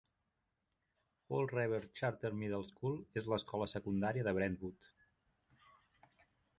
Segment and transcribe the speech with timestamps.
[1.27, 4.93] Paul Revere Charter Middle School és l'escola secundària de Brentwood.